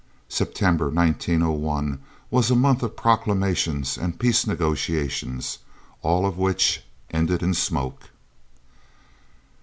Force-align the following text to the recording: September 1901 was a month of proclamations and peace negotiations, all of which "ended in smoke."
September 0.29 0.89
1901 0.89 1.99
was 2.31 2.49
a 2.49 2.55
month 2.55 2.81
of 2.81 2.95
proclamations 2.97 3.99
and 3.99 4.17
peace 4.17 4.47
negotiations, 4.47 5.59
all 6.01 6.25
of 6.25 6.39
which 6.39 6.83
"ended 7.11 7.43
in 7.43 7.53
smoke." 7.53 8.09